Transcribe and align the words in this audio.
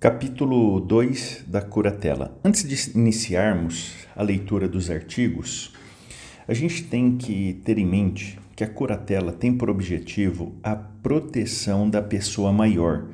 Capítulo 0.00 0.78
2 0.78 1.46
da 1.48 1.60
curatela. 1.60 2.38
Antes 2.44 2.62
de 2.62 2.96
iniciarmos 2.96 3.96
a 4.14 4.22
leitura 4.22 4.68
dos 4.68 4.92
artigos, 4.92 5.72
a 6.46 6.54
gente 6.54 6.84
tem 6.84 7.16
que 7.16 7.60
ter 7.64 7.78
em 7.78 7.84
mente 7.84 8.38
que 8.54 8.62
a 8.62 8.68
curatela 8.68 9.32
tem 9.32 9.52
por 9.52 9.68
objetivo 9.68 10.54
a 10.62 10.76
proteção 10.76 11.90
da 11.90 12.00
pessoa 12.00 12.52
maior, 12.52 13.08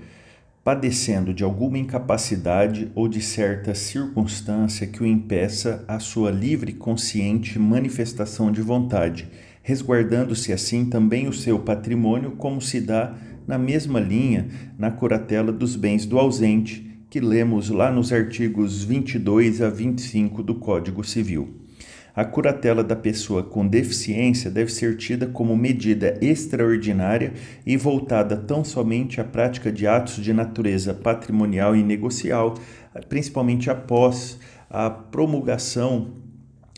padecendo 0.62 1.32
de 1.32 1.42
alguma 1.42 1.78
incapacidade 1.78 2.92
ou 2.94 3.08
de 3.08 3.22
certa 3.22 3.74
circunstância 3.74 4.86
que 4.86 5.02
o 5.02 5.06
impeça 5.06 5.86
a 5.88 5.98
sua 5.98 6.30
livre 6.30 6.72
e 6.72 6.74
consciente 6.74 7.58
manifestação 7.58 8.52
de 8.52 8.60
vontade, 8.60 9.26
resguardando-se 9.62 10.52
assim 10.52 10.84
também 10.84 11.28
o 11.28 11.32
seu 11.32 11.58
patrimônio, 11.58 12.32
como 12.32 12.60
se 12.60 12.78
dá 12.78 13.14
na 13.46 13.58
mesma 13.58 14.00
linha 14.00 14.48
na 14.78 14.90
curatela 14.90 15.52
dos 15.52 15.76
bens 15.76 16.06
do 16.06 16.18
ausente, 16.18 16.84
que 17.10 17.20
lemos 17.20 17.70
lá 17.70 17.92
nos 17.92 18.12
artigos 18.12 18.82
22 18.82 19.62
a 19.62 19.70
25 19.70 20.42
do 20.42 20.56
Código 20.56 21.04
Civil. 21.04 21.64
A 22.16 22.24
curatela 22.24 22.84
da 22.84 22.94
pessoa 22.94 23.42
com 23.42 23.66
deficiência 23.66 24.48
deve 24.48 24.72
ser 24.72 24.96
tida 24.96 25.26
como 25.26 25.56
medida 25.56 26.16
extraordinária 26.20 27.32
e 27.66 27.76
voltada 27.76 28.36
tão 28.36 28.62
somente 28.62 29.20
à 29.20 29.24
prática 29.24 29.72
de 29.72 29.84
atos 29.86 30.22
de 30.22 30.32
natureza 30.32 30.94
patrimonial 30.94 31.74
e 31.74 31.82
negocial, 31.82 32.54
principalmente 33.08 33.68
após 33.68 34.38
a 34.70 34.88
promulgação 34.88 36.23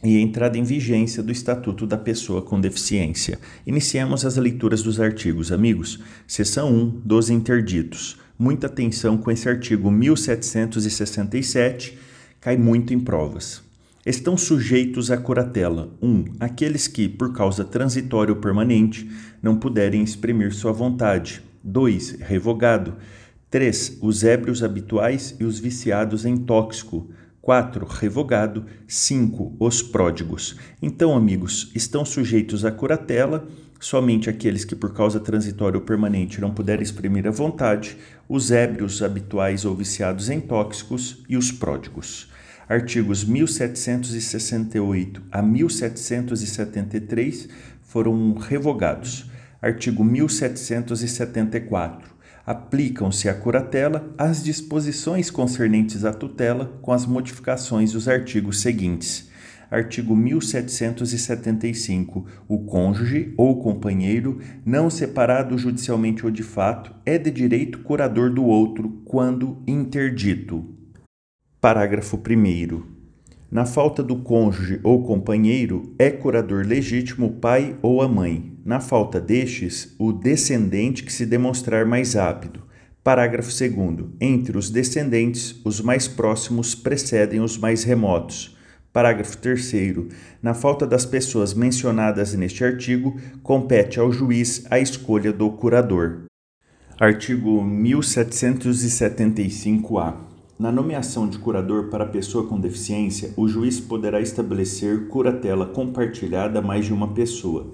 e 0.06 0.20
entrada 0.20 0.56
em 0.56 0.62
vigência 0.62 1.22
do 1.22 1.32
Estatuto 1.32 1.86
da 1.86 1.98
Pessoa 1.98 2.40
com 2.40 2.60
Deficiência. 2.60 3.40
Iniciemos 3.66 4.24
as 4.24 4.36
leituras 4.36 4.82
dos 4.82 5.00
artigos, 5.00 5.50
amigos. 5.50 5.98
Seção 6.26 6.72
1 6.72 7.00
dos 7.04 7.28
interditos. 7.28 8.16
Muita 8.38 8.68
atenção 8.68 9.16
com 9.16 9.30
esse 9.30 9.48
artigo 9.48 9.90
1767, 9.90 11.98
cai 12.40 12.56
muito 12.56 12.94
em 12.94 13.00
provas. 13.00 13.62
Estão 14.04 14.36
sujeitos 14.36 15.10
à 15.10 15.16
curatela: 15.16 15.90
1. 16.00 16.08
Um, 16.08 16.24
aqueles 16.38 16.86
que, 16.86 17.08
por 17.08 17.32
causa 17.32 17.64
transitória 17.64 18.32
ou 18.32 18.40
permanente, 18.40 19.10
não 19.42 19.56
puderem 19.56 20.04
exprimir 20.04 20.54
sua 20.54 20.70
vontade. 20.70 21.42
2. 21.64 22.18
Revogado. 22.20 22.94
3. 23.50 23.98
Os 24.00 24.22
ébrios 24.22 24.62
habituais 24.62 25.34
e 25.40 25.44
os 25.44 25.58
viciados 25.58 26.24
em 26.24 26.36
tóxico. 26.36 27.10
4. 27.46 27.86
Revogado. 27.86 28.66
5. 28.88 29.54
Os 29.60 29.80
pródigos. 29.80 30.56
Então, 30.82 31.16
amigos, 31.16 31.70
estão 31.76 32.04
sujeitos 32.04 32.64
à 32.64 32.72
curatela 32.72 33.46
somente 33.78 34.28
aqueles 34.28 34.64
que, 34.64 34.74
por 34.74 34.92
causa 34.92 35.20
transitória 35.20 35.78
ou 35.78 35.84
permanente, 35.84 36.40
não 36.40 36.52
puderem 36.52 36.82
exprimir 36.82 37.24
a 37.24 37.30
vontade, 37.30 37.96
os 38.28 38.50
ébrios 38.50 39.00
habituais 39.00 39.64
ou 39.64 39.76
viciados 39.76 40.28
em 40.28 40.40
tóxicos 40.40 41.22
e 41.28 41.36
os 41.36 41.52
pródigos. 41.52 42.28
Artigos 42.68 43.24
1768 43.24 45.22
a 45.30 45.40
1773 45.40 47.48
foram 47.84 48.34
revogados. 48.34 49.30
Artigo 49.62 50.02
1774 50.02 52.15
aplicam-se 52.46 53.28
à 53.28 53.34
curatela 53.34 54.14
as 54.16 54.42
disposições 54.44 55.30
concernentes 55.30 56.04
à 56.04 56.12
tutela, 56.12 56.78
com 56.80 56.92
as 56.92 57.04
modificações 57.04 57.90
dos 57.92 58.08
artigos 58.08 58.60
seguintes. 58.60 59.28
Artigo 59.68 60.14
1775. 60.14 62.24
O 62.46 62.60
cônjuge 62.60 63.34
ou 63.36 63.60
companheiro, 63.60 64.38
não 64.64 64.88
separado 64.88 65.58
judicialmente 65.58 66.24
ou 66.24 66.30
de 66.30 66.44
fato, 66.44 66.94
é 67.04 67.18
de 67.18 67.32
direito 67.32 67.80
curador 67.80 68.32
do 68.32 68.44
outro 68.44 69.02
quando 69.04 69.60
interdito. 69.66 70.64
Parágrafo 71.60 72.16
1. 72.16 72.82
Na 73.50 73.66
falta 73.66 74.04
do 74.04 74.16
cônjuge 74.16 74.78
ou 74.84 75.02
companheiro, 75.02 75.92
é 75.98 76.10
curador 76.10 76.64
legítimo 76.64 77.26
o 77.26 77.32
pai 77.32 77.76
ou 77.82 78.00
a 78.02 78.08
mãe. 78.08 78.55
Na 78.66 78.80
falta 78.80 79.18
destes, 79.20 79.94
o 79.96 80.12
descendente 80.12 81.04
que 81.04 81.12
se 81.12 81.24
demonstrar 81.24 81.86
mais 81.86 82.16
apto. 82.16 82.60
Parágrafo 83.04 83.50
2. 83.50 83.72
Entre 84.20 84.58
os 84.58 84.70
descendentes, 84.70 85.54
os 85.64 85.80
mais 85.80 86.08
próximos 86.08 86.74
precedem 86.74 87.40
os 87.40 87.56
mais 87.56 87.84
remotos. 87.84 88.58
Parágrafo 88.92 89.38
3. 89.38 89.72
Na 90.42 90.52
falta 90.52 90.84
das 90.84 91.06
pessoas 91.06 91.54
mencionadas 91.54 92.34
neste 92.34 92.64
artigo, 92.64 93.16
compete 93.40 94.00
ao 94.00 94.10
juiz 94.10 94.66
a 94.68 94.80
escolha 94.80 95.32
do 95.32 95.48
curador. 95.52 96.22
Artigo 96.98 97.62
1775-A. 97.62 100.16
Na 100.58 100.72
nomeação 100.72 101.28
de 101.28 101.38
curador 101.38 101.88
para 101.88 102.04
pessoa 102.04 102.48
com 102.48 102.58
deficiência, 102.58 103.32
o 103.36 103.46
juiz 103.46 103.78
poderá 103.78 104.20
estabelecer 104.20 105.06
curatela 105.06 105.66
compartilhada 105.66 106.58
a 106.58 106.62
mais 106.62 106.86
de 106.86 106.92
uma 106.92 107.14
pessoa. 107.14 107.72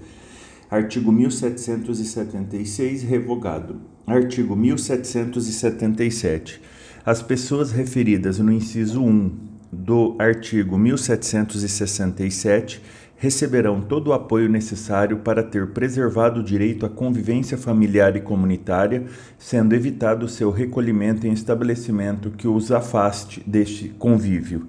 Artigo 0.72 1.12
1776, 1.12 3.02
revogado. 3.02 3.76
Artigo 4.06 4.56
1777. 4.56 6.62
As 7.04 7.20
pessoas 7.20 7.72
referidas 7.72 8.38
no 8.38 8.50
inciso 8.50 9.04
1 9.04 9.30
do 9.70 10.16
artigo 10.18 10.78
1767 10.78 12.80
receberão 13.18 13.82
todo 13.82 14.08
o 14.08 14.14
apoio 14.14 14.48
necessário 14.48 15.18
para 15.18 15.42
ter 15.42 15.72
preservado 15.72 16.40
o 16.40 16.42
direito 16.42 16.86
à 16.86 16.88
convivência 16.88 17.58
familiar 17.58 18.16
e 18.16 18.22
comunitária, 18.22 19.04
sendo 19.38 19.74
evitado 19.74 20.26
seu 20.26 20.50
recolhimento 20.50 21.26
em 21.26 21.34
estabelecimento 21.34 22.30
que 22.30 22.48
os 22.48 22.72
afaste 22.72 23.42
deste 23.46 23.90
convívio. 23.90 24.68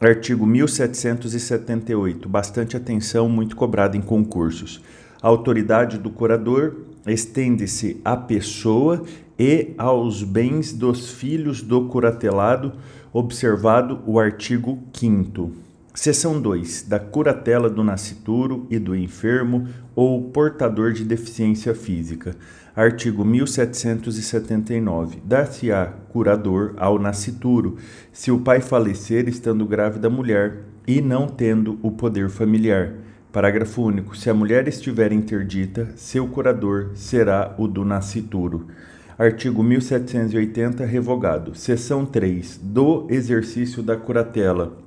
Artigo 0.00 0.44
1778. 0.44 2.28
Bastante 2.28 2.76
atenção, 2.76 3.28
muito 3.28 3.54
cobrado 3.54 3.96
em 3.96 4.02
concursos. 4.02 4.82
A 5.22 5.28
autoridade 5.28 5.98
do 5.98 6.10
curador 6.10 6.74
estende-se 7.06 8.00
à 8.04 8.16
pessoa 8.16 9.02
e 9.38 9.74
aos 9.76 10.22
bens 10.22 10.72
dos 10.72 11.10
filhos 11.10 11.62
do 11.62 11.86
curatelado, 11.86 12.72
observado 13.12 14.00
o 14.06 14.18
artigo 14.18 14.78
5 14.92 15.66
Seção 15.96 16.38
2. 16.38 16.82
Da 16.82 17.00
curatela 17.00 17.70
do 17.70 17.82
nascituro 17.82 18.66
e 18.70 18.78
do 18.78 18.94
enfermo 18.94 19.66
ou 19.94 20.24
portador 20.24 20.92
de 20.92 21.02
deficiência 21.02 21.74
física. 21.74 22.36
Artigo 22.76 23.24
1779. 23.24 25.22
Dar-se-á 25.24 25.86
curador 26.10 26.74
ao 26.76 26.98
nascituro, 26.98 27.78
se 28.12 28.30
o 28.30 28.40
pai 28.40 28.60
falecer 28.60 29.26
estando 29.26 29.64
grávida 29.64 30.08
a 30.08 30.10
mulher 30.10 30.64
e 30.86 31.00
não 31.00 31.26
tendo 31.26 31.78
o 31.82 31.90
poder 31.90 32.28
familiar. 32.28 32.92
Parágrafo 33.36 33.82
único. 33.82 34.16
Se 34.16 34.30
a 34.30 34.34
mulher 34.34 34.66
estiver 34.66 35.12
interdita, 35.12 35.90
seu 35.94 36.26
curador 36.26 36.92
será 36.94 37.54
o 37.58 37.68
do 37.68 37.84
nascituro. 37.84 38.68
Artigo 39.18 39.62
1780, 39.62 40.86
revogado. 40.86 41.54
Seção 41.54 42.06
3. 42.06 42.58
Do 42.62 43.06
exercício 43.10 43.82
da 43.82 43.94
curatela 43.94 44.78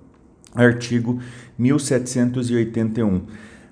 Artigo 0.55 1.19
1781. 1.59 3.21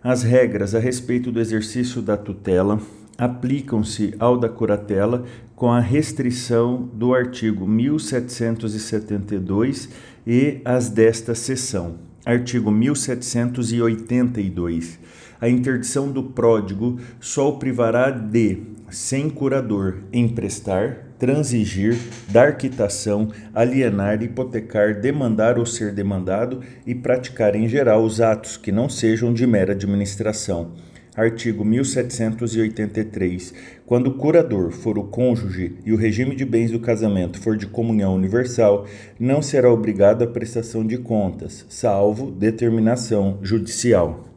As 0.04 0.22
regras 0.22 0.76
a 0.76 0.80
respeito 0.80 1.32
do 1.32 1.40
exercício 1.40 2.00
da 2.00 2.16
tutela 2.16 2.80
aplicam-se 3.18 4.14
ao 4.20 4.38
da 4.38 4.48
curatela 4.48 5.26
com 5.56 5.72
a 5.72 5.80
restrição 5.80 6.88
do 6.94 7.16
artigo 7.16 7.66
1772 7.66 9.90
e 10.28 10.62
as 10.64 10.88
desta 10.88 11.34
seção. 11.34 12.07
Artigo 12.28 12.70
1782. 12.70 15.00
A 15.40 15.48
interdição 15.48 16.12
do 16.12 16.22
pródigo 16.22 17.00
só 17.22 17.48
o 17.48 17.58
privará 17.58 18.10
de, 18.10 18.64
sem 18.90 19.30
curador, 19.30 20.00
emprestar, 20.12 21.06
transigir, 21.18 21.98
dar 22.28 22.58
quitação, 22.58 23.30
alienar, 23.56 24.22
hipotecar, 24.22 25.00
demandar 25.00 25.58
ou 25.58 25.66
ser 25.66 25.94
demandado 25.94 26.60
e 26.86 26.94
praticar 26.94 27.56
em 27.56 27.70
geral 27.70 28.04
os 28.04 28.20
atos 28.20 28.58
que 28.58 28.74
não 28.74 28.90
sejam 28.90 29.34
de 29.34 29.48
mera 29.48 29.72
administração. 29.72 30.74
Artigo 31.18 31.66
1783. 31.66 33.54
Quando 33.88 34.12
o 34.12 34.14
curador 34.14 34.72
for 34.72 35.00
o 35.00 35.06
cônjuge 35.06 35.80
e 35.84 35.92
o 35.92 35.98
regime 35.98 36.36
de 36.36 36.46
bens 36.46 36.70
do 36.70 36.80
casamento 36.80 37.42
for 37.42 37.58
de 37.58 37.66
comunhão 37.66 38.14
universal, 38.14 38.86
não 39.20 39.42
será 39.42 39.74
obrigado 39.74 40.24
à 40.24 40.28
prestação 40.28 40.86
de 40.86 41.00
contas, 41.00 41.66
salvo 41.70 42.30
determinação 42.30 43.40
judicial. 43.42 44.28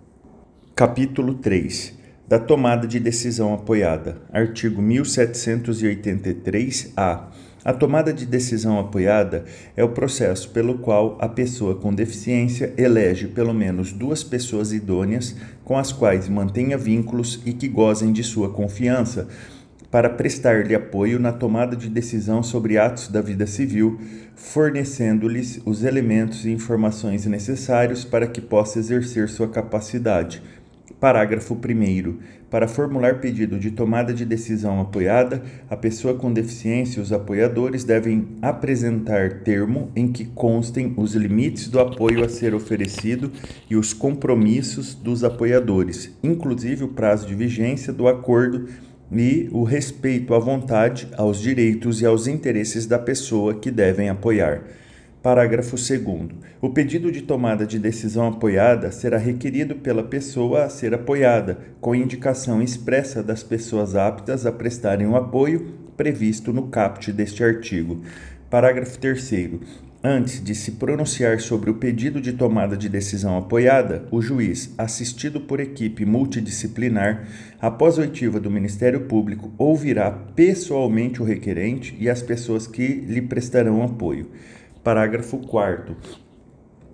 Capítulo 0.75 1.35
3 1.35 2.01
da 2.27 2.39
tomada 2.39 2.87
de 2.87 2.99
decisão 3.01 3.53
apoiada. 3.53 4.23
Artigo 4.33 4.81
1783-A. 4.81 7.29
A 7.63 7.75
tomada 7.75 8.11
de 8.11 8.25
decisão 8.25 8.79
apoiada 8.79 9.45
é 9.77 9.85
o 9.85 9.91
processo 9.91 10.49
pelo 10.49 10.79
qual 10.79 11.19
a 11.21 11.29
pessoa 11.29 11.75
com 11.75 11.93
deficiência 11.93 12.73
elege 12.79 13.29
pelo 13.29 13.53
menos 13.53 13.93
duas 13.93 14.25
pessoas 14.25 14.73
idôneas 14.73 15.37
com 15.63 15.77
as 15.77 15.93
quais 15.93 16.27
mantenha 16.27 16.79
vínculos 16.79 17.43
e 17.45 17.53
que 17.53 17.69
gozem 17.69 18.13
de 18.13 18.25
sua 18.25 18.49
confiança, 18.49 19.29
para 19.91 20.09
prestar-lhe 20.09 20.75
apoio 20.75 21.19
na 21.19 21.33
tomada 21.33 21.77
de 21.77 21.89
decisão 21.89 22.43
sobre 22.43 22.79
atos 22.79 23.09
da 23.09 23.21
vida 23.21 23.47
civil, 23.47 24.01
fornecendo-lhes 24.37 25.61
os 25.67 25.83
elementos 25.83 26.47
e 26.47 26.51
informações 26.51 27.27
necessários 27.27 28.05
para 28.05 28.27
que 28.27 28.41
possa 28.41 28.79
exercer 28.79 29.29
sua 29.29 29.49
capacidade. 29.49 30.43
Parágrafo 31.01 31.55
1. 31.55 32.19
Para 32.51 32.69
formular 32.69 33.21
pedido 33.21 33.59
de 33.59 33.71
tomada 33.71 34.13
de 34.13 34.27
decisão 34.27 34.79
apoiada, 34.83 35.43
a 35.71 35.75
pessoa 35.75 36.13
com 36.13 36.31
deficiência 36.31 37.01
e 37.01 37.03
os 37.03 37.11
apoiadores 37.11 37.85
devem 37.85 38.29
apresentar 38.43 39.41
termo 39.43 39.91
em 39.97 40.13
que 40.13 40.27
constem 40.27 40.93
os 40.99 41.15
limites 41.15 41.69
do 41.69 41.81
apoio 41.81 42.23
a 42.23 42.29
ser 42.29 42.55
oferecido 42.55 43.33
e 43.71 43.77
os 43.77 43.95
compromissos 43.95 44.95
dos 44.95 45.25
apoiadores, 45.25 46.15
inclusive 46.23 46.85
o 46.85 46.89
prazo 46.89 47.27
de 47.27 47.35
vigência 47.35 47.95
do 47.95 48.07
acordo 48.07 48.69
e 49.11 49.49
o 49.53 49.65
respeito 49.65 50.35
à 50.35 50.39
vontade, 50.39 51.09
aos 51.17 51.41
direitos 51.41 52.03
e 52.03 52.07
aos 52.07 52.27
interesses 52.27 52.85
da 52.85 52.99
pessoa 52.99 53.55
que 53.55 53.71
devem 53.71 54.11
apoiar. 54.11 54.63
Parágrafo 55.23 55.77
2. 55.77 56.31
O 56.63 56.71
pedido 56.71 57.13
de 57.13 57.21
tomada 57.21 57.67
de 57.67 57.79
decisão 57.79 58.27
apoiada 58.27 58.91
será 58.91 59.19
requerido 59.19 59.75
pela 59.75 60.03
pessoa 60.03 60.65
a 60.65 60.71
ser 60.71 60.95
apoiada, 60.95 61.59
com 61.79 61.95
indicação 61.95 62.63
expressa 62.63 63.23
das 63.23 63.43
pessoas 63.43 63.95
aptas 63.95 64.47
a 64.47 64.53
prestarem 64.53 65.07
o 65.07 65.17
apoio 65.17 65.75
previsto 65.95 66.55
no 66.55 66.69
caput 66.69 67.13
deste 67.13 67.45
artigo. 67.45 68.01
Parágrafo 68.49 68.99
3. 68.99 69.31
Antes 70.03 70.43
de 70.43 70.55
se 70.55 70.73
pronunciar 70.73 71.39
sobre 71.39 71.69
o 71.69 71.75
pedido 71.75 72.19
de 72.19 72.33
tomada 72.33 72.75
de 72.75 72.89
decisão 72.89 73.37
apoiada, 73.37 74.07
o 74.11 74.23
juiz, 74.23 74.73
assistido 74.79 75.43
por 75.43 75.61
equipe 75.61 76.07
multidisciplinar, 76.07 77.29
após 77.61 77.99
oitiva 77.99 78.41
do 78.41 78.51
Ministério 78.51 79.03
Público, 79.03 79.53
ouvirá 79.59 80.11
pessoalmente 80.11 81.21
o 81.21 81.27
requerente 81.27 81.95
e 82.01 82.09
as 82.09 82.23
pessoas 82.23 82.67
que 82.67 82.87
lhe 82.87 83.21
prestarão 83.21 83.83
apoio. 83.83 84.31
Parágrafo 84.83 85.39
4. 85.39 85.95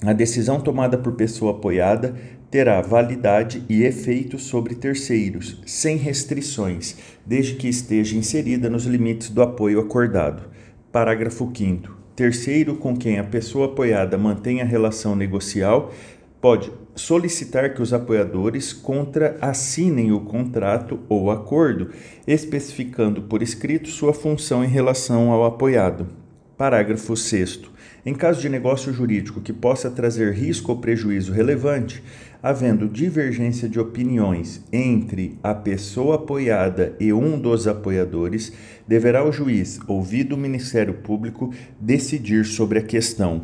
A 0.05 0.13
decisão 0.13 0.61
tomada 0.61 0.99
por 0.99 1.13
pessoa 1.13 1.53
apoiada 1.53 2.15
terá 2.51 2.81
validade 2.81 3.63
e 3.69 3.85
efeito 3.85 4.39
sobre 4.39 4.75
terceiros, 4.75 5.61
sem 5.65 5.97
restrições, 5.97 6.97
desde 7.25 7.55
que 7.55 7.69
esteja 7.69 8.17
inserida 8.17 8.69
nos 8.69 8.87
limites 8.87 9.31
do 9.31 9.41
apoio 9.41 9.81
acordado. 9.81 10.43
Parágrafo 10.91 11.51
5 11.55 11.97
terceiro 12.17 12.77
com 12.77 12.97
quem 12.97 13.19
a 13.19 13.25
pessoa 13.25 13.67
apoiada 13.67 14.17
mantenha 14.17 14.65
relação 14.65 15.15
negocial 15.15 15.93
pode 16.41 16.73
solicitar 16.95 17.75
que 17.75 17.83
os 17.83 17.93
apoiadores 17.93 18.73
contra-assinem 18.73 20.13
o 20.13 20.21
contrato 20.21 20.99
ou 21.11 21.31
acordo, 21.31 21.91
especificando 22.27 23.23
por 23.23 23.43
escrito 23.43 23.89
sua 23.89 24.15
função 24.15 24.65
em 24.65 24.69
relação 24.69 25.31
ao 25.31 25.45
apoiado. 25.45 26.26
Parágrafo 26.57 27.15
6. 27.15 27.61
Em 28.05 28.15
caso 28.15 28.41
de 28.41 28.49
negócio 28.49 28.91
jurídico 28.91 29.43
que 29.43 29.53
possa 29.53 29.91
trazer 29.91 30.33
risco 30.33 30.73
ou 30.73 30.79
prejuízo 30.79 31.31
relevante, 31.31 32.03
havendo 32.43 32.89
divergência 32.89 33.69
de 33.69 33.79
opiniões 33.79 34.65
entre 34.73 35.39
a 35.43 35.55
pessoa 35.55 36.15
apoiada 36.15 36.97
e 36.99 37.13
um 37.13 37.39
dos 37.39 37.67
apoiadores, 37.67 38.55
deverá 38.89 39.23
o 39.23 39.33
juiz, 39.33 39.79
ouvido 39.87 40.35
o 40.35 40.39
Ministério 40.39 40.95
Público, 40.95 41.53
decidir 41.79 42.47
sobre 42.47 42.79
a 42.79 42.83
questão. 42.83 43.43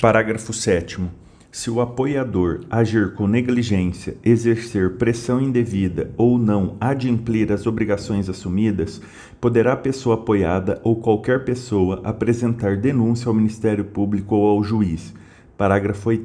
Parágrafo 0.00 0.54
7. 0.54 1.02
Se 1.54 1.70
o 1.70 1.82
apoiador 1.82 2.60
agir 2.70 3.12
com 3.12 3.28
negligência, 3.28 4.16
exercer 4.24 4.92
pressão 4.96 5.38
indevida 5.38 6.10
ou 6.16 6.38
não 6.38 6.78
adimplir 6.80 7.52
as 7.52 7.66
obrigações 7.66 8.26
assumidas, 8.26 9.02
poderá 9.38 9.74
a 9.74 9.76
pessoa 9.76 10.14
apoiada 10.14 10.80
ou 10.82 10.96
qualquer 10.96 11.44
pessoa 11.44 12.00
apresentar 12.04 12.78
denúncia 12.78 13.28
ao 13.28 13.34
Ministério 13.34 13.84
Público 13.84 14.34
ou 14.34 14.48
ao 14.48 14.64
juiz. 14.64 15.12
Parágrafo 15.54 16.08
8. 16.08 16.24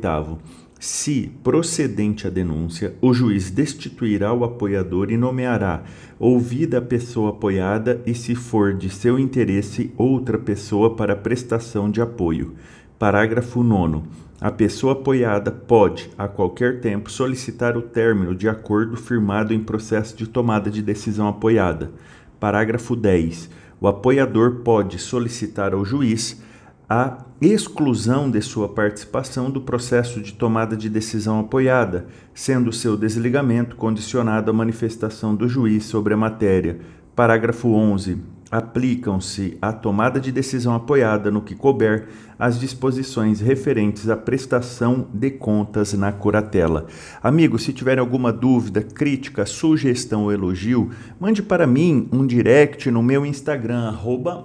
Se 0.80 1.30
procedente 1.44 2.26
a 2.26 2.30
denúncia, 2.30 2.96
o 3.02 3.14
juiz 3.14 3.52
destituirá 3.52 4.32
o 4.32 4.46
apoiador 4.46 5.12
e 5.12 5.18
nomeará, 5.18 5.84
ouvida 6.18 6.78
a 6.78 6.82
pessoa 6.82 7.32
apoiada 7.32 8.02
e, 8.06 8.14
se 8.14 8.34
for 8.34 8.74
de 8.74 8.90
seu 8.90 9.20
interesse, 9.20 9.92
outra 9.98 10.38
pessoa 10.38 10.96
para 10.96 11.18
prestação 11.18 11.92
de 11.92 12.00
apoio. 12.00 12.56
Parágrafo 13.00 13.62
9. 13.62 14.02
A 14.42 14.50
pessoa 14.50 14.94
apoiada 14.94 15.52
pode, 15.52 16.10
a 16.18 16.28
qualquer 16.28 16.82
tempo, 16.82 17.12
solicitar 17.12 17.78
o 17.78 17.82
término 17.84 18.34
de 18.34 18.50
acordo 18.50 18.98
firmado 18.98 19.54
em 19.54 19.60
processo 19.60 20.18
de 20.18 20.26
tomada 20.26 20.72
de 20.72 20.82
decisão 20.82 21.28
apoiada. 21.28 21.92
Parágrafo 22.40 22.96
10. 22.96 23.52
O 23.80 23.88
apoiador 23.88 24.62
pode 24.64 24.98
solicitar 24.98 25.76
ao 25.76 25.86
juiz 25.86 26.42
a 26.90 27.20
exclusão 27.40 28.32
de 28.32 28.42
sua 28.42 28.68
participação 28.68 29.52
do 29.52 29.62
processo 29.62 30.20
de 30.20 30.34
tomada 30.34 30.76
de 30.76 30.90
decisão 30.90 31.40
apoiada, 31.40 32.08
sendo 32.34 32.74
seu 32.74 32.98
desligamento 32.98 33.76
condicionado 33.76 34.50
à 34.50 34.54
manifestação 34.54 35.36
do 35.36 35.48
juiz 35.48 35.86
sobre 35.86 36.16
a 36.16 36.18
matéria. 36.18 36.80
Parágrafo 37.16 37.70
11 37.70 38.37
aplicam-se 38.52 39.58
à 39.62 39.74
tomada 39.74 40.20
de 40.20 40.32
decisão 40.32 40.74
apoiada 40.74 41.30
no 41.30 41.42
que 41.42 41.54
couber 41.54 42.08
as 42.40 42.60
disposições 42.60 43.42
referentes 43.42 44.10
à 44.10 44.16
prestação 44.16 45.08
de 45.14 45.32
contas 45.32 45.94
na 45.94 46.12
curatela. 46.12 46.86
Amigo, 47.22 47.58
se 47.58 47.74
tiver 47.74 48.00
alguma 48.00 48.32
dúvida, 48.32 48.82
crítica, 48.82 49.46
sugestão 49.46 50.24
ou 50.24 50.32
elogio, 50.32 50.92
mande 51.20 51.42
para 51.42 51.66
mim 51.66 52.08
um 52.12 52.26
direct 52.26 52.90
no 52.92 53.02
meu 53.02 53.26
Instagram, 53.26 53.96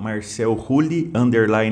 marcelrulli, 0.01 1.11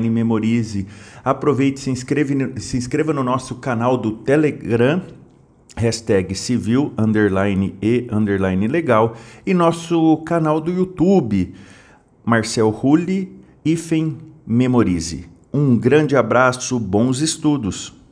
memorize. 0.09 0.87
Aproveite 1.23 1.79
e 1.79 1.83
se, 1.83 1.89
inscreve, 1.89 2.53
se 2.57 2.77
inscreva 2.77 3.11
no 3.11 3.23
nosso 3.23 3.55
canal 3.55 3.97
do 3.97 4.11
Telegram, 4.11 5.01
hashtag 5.75 6.35
civil, 6.35 6.93
underline 6.97 7.75
e, 7.81 8.07
underline 8.11 8.67
legal, 8.67 9.15
e 9.45 9.53
nosso 9.53 10.17
canal 10.17 10.61
do 10.61 10.71
YouTube, 10.71 11.53
Marcel 12.25 12.69
Rulli, 12.69 13.31
Ifen 13.65 14.17
Memorize. 14.45 15.25
Um 15.53 15.77
grande 15.77 16.15
abraço, 16.15 16.79
bons 16.79 17.19
estudos! 17.19 18.00